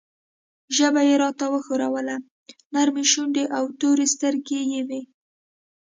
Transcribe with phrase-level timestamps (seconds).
[0.75, 2.15] ژبه یې راته وښوروله،
[2.73, 5.01] نرۍ شونډې او تورې سترګې یې وې.